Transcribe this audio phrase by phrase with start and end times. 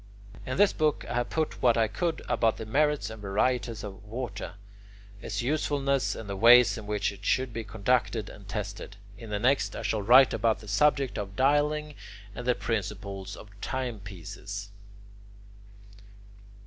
[0.47, 4.03] In this book I have put what I could about the merits and varieties of
[4.03, 4.55] water,
[5.21, 9.37] its usefulness, and the ways in which it should be conducted and tested; in the
[9.37, 11.93] next I shall write about the subject of dialling
[12.33, 14.69] and the principles of timepieces.